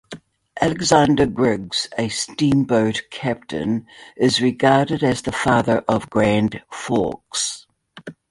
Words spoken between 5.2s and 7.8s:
"The Father of Grand Forks".